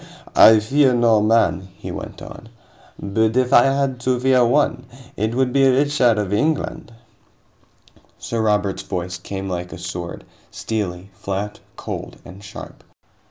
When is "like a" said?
9.47-9.77